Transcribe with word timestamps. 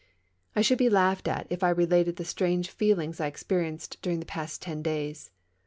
I 0.55 0.63
should 0.63 0.79
be 0.79 0.89
laughed 0.89 1.27
at 1.27 1.45
if 1.51 1.63
I 1.63 1.69
related 1.69 2.15
the 2.15 2.25
strange 2.25 2.71
feel 2.71 2.99
ings 2.99 3.21
I 3.21 3.27
experienced 3.27 4.01
during 4.01 4.19
the 4.19 4.25
past 4.25 4.59
ten 4.59 4.81
days. 4.81 5.29